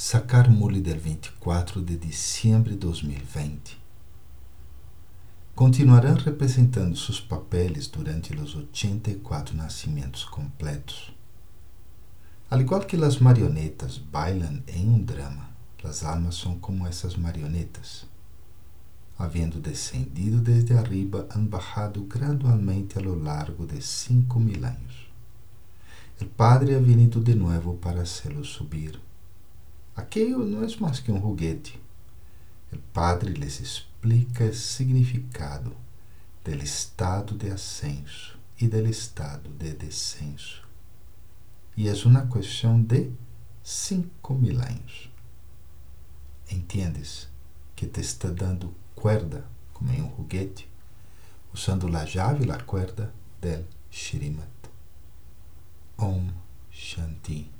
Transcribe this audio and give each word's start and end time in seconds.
Sacar 0.00 0.48
Mule 0.48 0.80
del 0.80 1.00
24 1.00 1.82
de 1.82 1.96
diciembre 1.96 2.74
de 2.74 2.78
2020. 2.78 3.76
Continuarão 5.56 6.14
representando 6.14 6.96
seus 6.96 7.20
papéis 7.20 7.88
durante 7.88 8.32
os 8.32 8.54
84 8.54 9.56
nascimentos 9.56 10.24
completos. 10.24 11.12
Al 12.48 12.60
igual 12.60 12.82
que 12.82 12.94
as 12.94 13.18
marionetas 13.18 13.98
bailam 13.98 14.62
em 14.68 14.88
um 14.88 15.02
drama, 15.02 15.50
as 15.82 16.04
almas 16.04 16.36
são 16.36 16.60
como 16.60 16.86
essas 16.86 17.16
marionetas. 17.16 18.06
Havendo 19.18 19.58
descendido 19.58 20.40
desde 20.40 20.74
arriba, 20.74 21.26
han 21.34 21.48
bajado 21.48 22.04
gradualmente 22.04 23.00
a 23.00 23.02
lo 23.02 23.16
largo 23.16 23.66
de 23.66 23.82
cinco 23.82 24.38
mil 24.38 24.64
anos. 24.64 25.08
O 26.22 26.24
Padre 26.24 26.76
ha 26.76 26.78
venido 26.78 27.20
de 27.20 27.34
novo 27.34 27.74
para 27.78 28.02
hacê-los 28.02 28.48
subir 28.48 29.08
Aquello 29.98 30.46
não 30.46 30.62
é 30.62 30.76
mais 30.76 31.00
que 31.00 31.10
um 31.10 31.20
juguete. 31.20 31.76
O 32.72 32.78
Padre 32.94 33.34
les 33.34 33.58
explica 33.58 34.44
o 34.44 34.54
significado 34.54 35.76
del 36.44 36.62
estado 36.62 37.36
de 37.36 37.50
ascenso 37.50 38.38
e 38.60 38.68
del 38.68 38.86
estado 38.86 39.50
de 39.50 39.72
descenso. 39.72 40.62
E 41.76 41.88
é 41.88 41.92
uma 42.06 42.28
questão 42.28 42.80
de 42.80 43.10
cinco 43.64 44.34
mil 44.34 44.60
anos. 44.60 45.10
Entiendes 46.48 47.26
que 47.74 47.88
te 47.88 48.00
está 48.00 48.30
dando 48.30 48.72
cuerda, 48.94 49.44
como 49.74 49.90
em 49.90 50.00
um 50.00 50.16
juguete, 50.16 50.70
usando 51.52 51.88
a 51.96 52.06
chave 52.06 52.46
e 52.46 52.50
a 52.52 52.62
cuerda 52.62 53.12
del 53.40 53.66
Shrimat. 53.90 54.48
Om 55.96 56.30
Shanti. 56.70 57.57